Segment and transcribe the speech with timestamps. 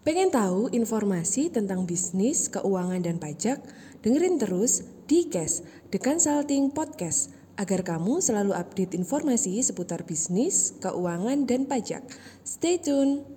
[0.00, 3.60] Pengen tahu informasi tentang bisnis, keuangan, dan pajak?
[4.00, 5.60] Dengerin terus di Cash,
[5.92, 12.00] The Consulting Podcast, agar kamu selalu update informasi seputar bisnis, keuangan, dan pajak.
[12.40, 13.28] Stay tune!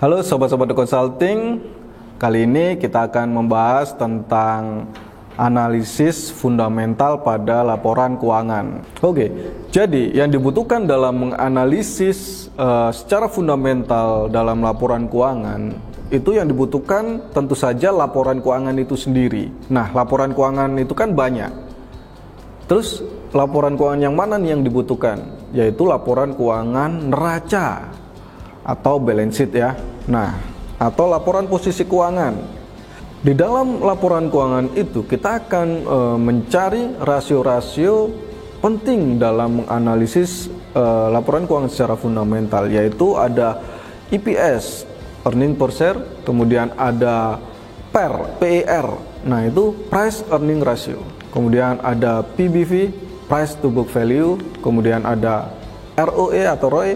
[0.00, 1.60] Halo sobat-sobat The Consulting,
[2.16, 4.88] kali ini kita akan membahas tentang
[5.38, 8.82] analisis fundamental pada laporan keuangan.
[8.98, 9.30] Oke,
[9.70, 15.78] jadi yang dibutuhkan dalam menganalisis uh, secara fundamental dalam laporan keuangan
[16.10, 19.48] itu yang dibutuhkan tentu saja laporan keuangan itu sendiri.
[19.70, 21.52] Nah, laporan keuangan itu kan banyak.
[22.66, 25.22] Terus laporan keuangan yang mana nih yang dibutuhkan?
[25.54, 27.94] Yaitu laporan keuangan neraca
[28.66, 29.76] atau balance sheet ya.
[30.08, 30.36] Nah,
[30.80, 32.57] atau laporan posisi keuangan
[33.18, 38.10] di dalam laporan keuangan itu kita akan e, mencari rasio-rasio
[38.62, 43.58] penting dalam menganalisis e, laporan keuangan secara fundamental yaitu ada
[44.08, 44.88] EPS
[45.28, 47.36] earning per share, kemudian ada
[47.90, 48.86] PER, PER.
[49.26, 51.02] Nah, itu price earning ratio.
[51.28, 52.94] Kemudian ada PBV,
[53.28, 55.52] price to book value, kemudian ada
[55.98, 56.94] ROE atau ROE,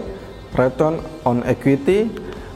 [0.57, 2.09] return on equity,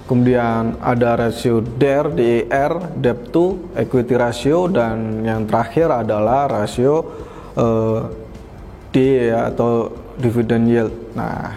[0.07, 7.03] kemudian ada rasio DER, DER, debt to equity ratio dan yang terakhir adalah rasio
[7.59, 8.07] uh,
[8.95, 10.95] D ya, atau dividend yield.
[11.13, 11.53] Nah,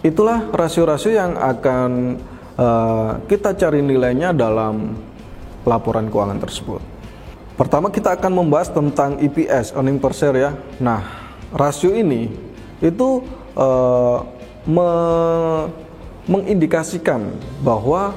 [0.00, 2.18] itulah rasio-rasio yang akan
[2.56, 4.96] uh, kita cari nilainya dalam
[5.68, 6.80] laporan keuangan tersebut.
[7.54, 10.50] Pertama kita akan membahas tentang EPS, earning per share ya.
[10.80, 11.04] Nah,
[11.52, 12.32] rasio ini
[12.80, 13.22] itu
[13.58, 14.24] uh,
[14.64, 14.90] me
[16.28, 17.32] mengindikasikan
[17.64, 18.12] bahwa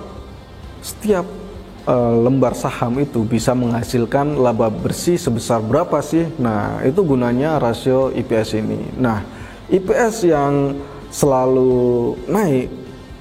[0.84, 1.24] setiap
[1.88, 6.28] uh, lembar saham itu bisa menghasilkan laba bersih sebesar berapa sih?
[6.38, 8.80] Nah, itu gunanya rasio IPS ini.
[9.00, 9.24] Nah,
[9.72, 10.76] IPS yang
[11.12, 12.68] selalu naik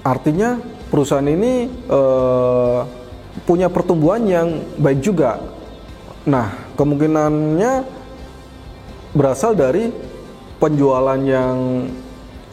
[0.02, 0.58] artinya
[0.90, 2.82] perusahaan ini uh,
[3.46, 4.48] punya pertumbuhan yang
[4.78, 5.38] baik juga.
[6.26, 7.86] Nah, kemungkinannya
[9.14, 9.90] berasal dari
[10.60, 11.88] penjualan yang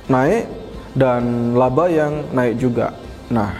[0.07, 0.56] naik
[0.97, 2.97] dan laba yang naik juga.
[3.29, 3.53] Nah,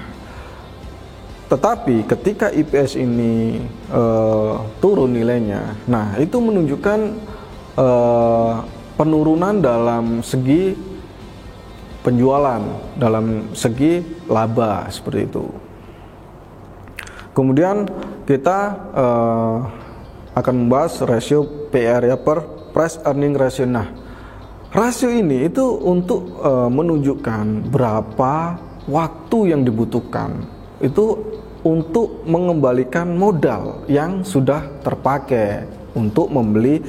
[1.47, 3.61] tetapi ketika IPS ini
[3.93, 6.99] uh, turun nilainya, nah itu menunjukkan
[7.77, 8.65] uh,
[8.97, 10.73] penurunan dalam segi
[12.01, 12.59] penjualan,
[12.97, 15.45] dalam segi laba seperti itu.
[17.37, 17.85] Kemudian
[18.25, 18.59] kita
[18.97, 19.57] uh,
[20.33, 22.41] akan membahas rasio PR ya per
[22.73, 23.69] price earning ratio.
[23.69, 24.06] Nah,
[24.67, 28.59] Rasio ini itu untuk uh, menunjukkan berapa
[28.91, 30.43] waktu yang dibutuhkan
[30.83, 31.15] itu
[31.63, 36.83] untuk mengembalikan modal yang sudah terpakai untuk membeli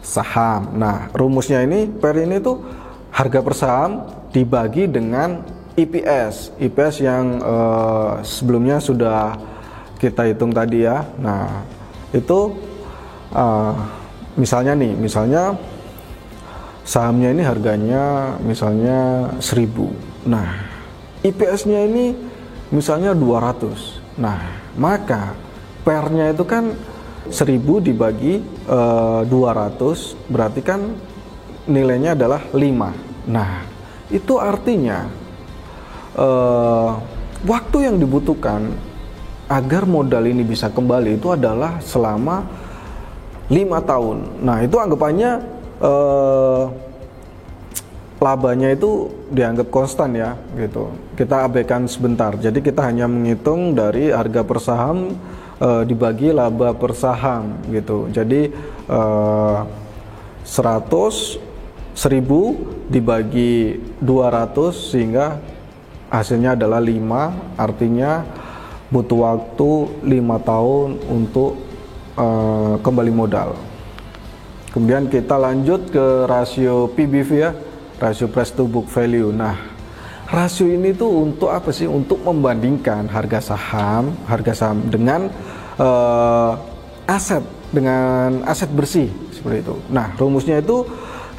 [0.00, 0.78] saham.
[0.78, 2.62] Nah, rumusnya ini per ini tuh
[3.10, 3.90] harga per saham
[4.30, 5.42] dibagi dengan
[5.76, 6.56] EPS.
[6.62, 9.36] EPS yang uh, sebelumnya sudah
[9.98, 11.04] kita hitung tadi ya.
[11.20, 11.62] Nah,
[12.14, 12.54] itu
[13.34, 13.74] uh,
[14.38, 15.52] misalnya nih, misalnya
[16.86, 18.02] sahamnya ini harganya
[18.38, 20.54] misalnya 1000 nah
[21.26, 22.14] IPS-nya ini
[22.70, 24.38] misalnya 200 nah
[24.78, 25.34] maka
[25.82, 26.70] pernya itu kan
[27.26, 28.38] 1000 dibagi
[28.70, 28.80] e,
[29.18, 30.80] eh, 200 berarti kan
[31.66, 33.66] nilainya adalah 5 nah
[34.14, 35.10] itu artinya
[36.14, 36.28] e,
[37.42, 38.70] waktu yang dibutuhkan
[39.46, 42.42] agar modal ini bisa kembali itu adalah selama
[43.46, 44.42] lima tahun.
[44.42, 46.70] Nah itu anggapannya uh,
[48.16, 50.92] labanya itu dianggap konstan ya gitu.
[51.14, 52.32] Kita abaikan sebentar.
[52.36, 55.14] Jadi kita hanya menghitung dari harga per saham
[55.60, 58.08] uh, dibagi laba per saham gitu.
[58.08, 58.48] Jadi
[58.88, 59.68] uh,
[60.46, 61.44] 100
[61.96, 65.40] 1000 dibagi 200 sehingga
[66.12, 68.20] hasilnya adalah 5 artinya
[68.92, 69.70] butuh waktu
[70.04, 70.12] 5
[70.44, 71.56] tahun untuk
[72.20, 73.56] uh, kembali modal.
[74.76, 77.56] Kemudian kita lanjut ke rasio PBV ya,
[77.96, 79.32] rasio price to book value.
[79.32, 79.56] Nah,
[80.28, 81.88] rasio ini tuh untuk apa sih?
[81.88, 85.32] Untuk membandingkan harga saham, harga saham dengan
[85.80, 86.60] uh,
[87.08, 87.40] aset
[87.72, 89.80] dengan aset bersih seperti itu.
[89.88, 90.84] Nah, rumusnya itu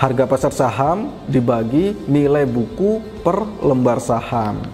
[0.01, 4.65] harga pasar saham dibagi nilai buku per lembar saham.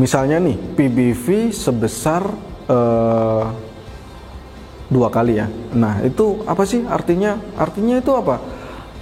[0.00, 2.24] Misalnya nih, PBV sebesar
[2.72, 3.67] uh,
[4.88, 5.46] dua kali ya.
[5.76, 7.36] Nah, itu apa sih artinya?
[7.56, 8.40] Artinya itu apa?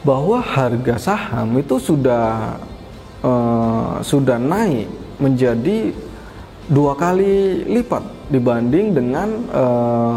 [0.02, 2.58] Bahwa harga saham itu sudah
[3.22, 4.86] uh, sudah naik
[5.18, 5.94] menjadi
[6.66, 10.16] dua kali lipat dibanding dengan uh,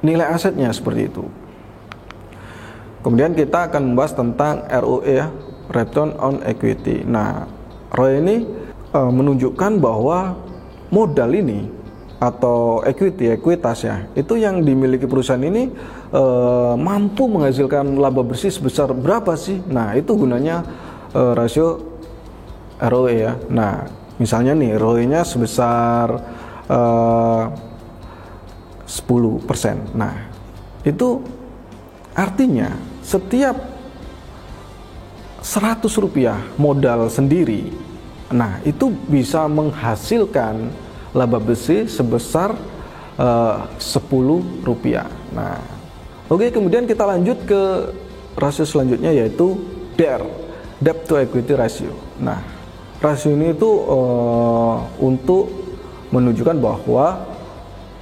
[0.00, 1.24] nilai asetnya seperti itu.
[3.00, 5.32] kemudian kita akan membahas tentang ROE ya,
[5.72, 7.00] Return on Equity.
[7.08, 7.48] Nah,
[7.96, 8.44] ROE ini
[8.92, 10.36] e, menunjukkan bahwa
[10.92, 11.64] modal ini
[12.20, 15.72] atau equity, ekuitas ya, itu yang dimiliki perusahaan ini
[16.12, 16.22] e,
[16.76, 19.56] mampu menghasilkan laba bersih sebesar berapa sih?
[19.64, 20.60] Nah, itu gunanya
[21.16, 21.80] e, rasio
[22.76, 23.32] ROE ya.
[23.48, 23.88] Nah,
[24.20, 26.20] misalnya nih ROE-nya sebesar
[26.68, 26.80] e,
[28.84, 29.96] 10%.
[29.96, 30.28] Nah,
[30.84, 31.24] itu
[32.12, 33.56] artinya setiap
[35.40, 37.72] 100 rupiah modal sendiri,
[38.28, 40.68] nah itu bisa menghasilkan
[41.10, 42.54] laba bersih sebesar
[43.18, 45.06] eh, uh, 10 rupiah.
[45.34, 45.58] Nah,
[46.30, 47.62] oke okay, kemudian kita lanjut ke
[48.38, 49.58] rasio selanjutnya yaitu
[49.98, 50.22] DER,
[50.78, 51.92] debt to equity ratio.
[52.22, 52.40] Nah,
[53.02, 55.50] rasio ini itu uh, untuk
[56.10, 57.26] menunjukkan bahwa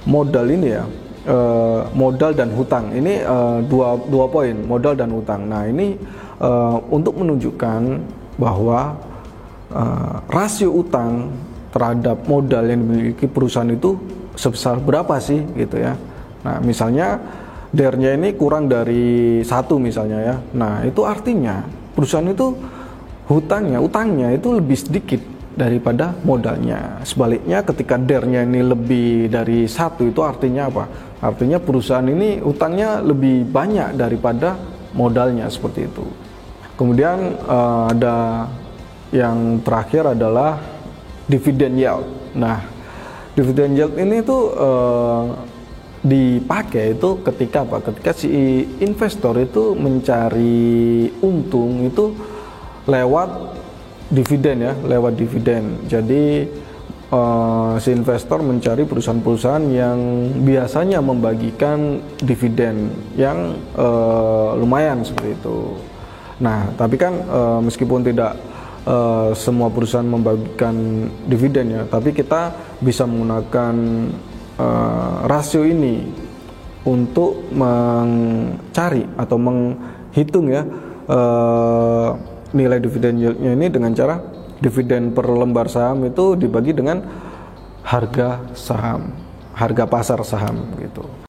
[0.07, 0.83] modal ini ya
[1.29, 5.45] uh, modal dan hutang ini uh, dua dua poin modal dan hutang.
[5.45, 5.99] Nah ini
[6.39, 8.01] uh, untuk menunjukkan
[8.39, 8.95] bahwa
[9.73, 11.33] uh, rasio utang
[11.69, 13.97] terhadap modal yang dimiliki perusahaan itu
[14.33, 15.93] sebesar berapa sih gitu ya.
[16.45, 17.19] Nah misalnya
[17.69, 20.35] dernya ini kurang dari satu misalnya ya.
[20.57, 21.61] Nah itu artinya
[21.93, 22.57] perusahaan itu
[23.29, 25.21] hutangnya, utangnya itu lebih sedikit
[25.53, 27.03] daripada modalnya.
[27.03, 30.83] Sebaliknya ketika dernya ini lebih dari satu itu artinya apa?
[31.19, 34.55] Artinya perusahaan ini utangnya lebih banyak daripada
[34.95, 36.07] modalnya seperti itu.
[36.79, 38.47] Kemudian uh, ada
[39.11, 40.57] yang terakhir adalah
[41.29, 42.05] dividen yield.
[42.33, 42.65] Nah,
[43.37, 45.25] dividen yield ini tuh uh,
[46.01, 47.77] dipakai itu ketika apa?
[47.85, 48.29] Ketika si
[48.81, 52.11] investor itu mencari untung itu
[52.89, 53.29] lewat
[54.09, 55.85] dividen ya, lewat dividen.
[55.85, 56.49] Jadi
[57.13, 59.99] uh, si investor mencari perusahaan-perusahaan yang
[60.41, 65.77] biasanya membagikan dividen yang uh, lumayan seperti itu.
[66.39, 68.39] Nah, tapi kan uh, meskipun tidak
[68.85, 73.75] uh, semua perusahaan membagikan dividen ya, tapi kita bisa menggunakan
[74.59, 76.07] uh, rasio ini
[76.87, 80.63] untuk mencari atau menghitung ya
[81.11, 82.09] uh,
[82.55, 84.15] nilai dividen yieldnya ini dengan cara
[84.59, 87.03] dividen per lembar saham itu dibagi dengan
[87.83, 89.15] harga saham,
[89.55, 91.28] harga pasar saham gitu.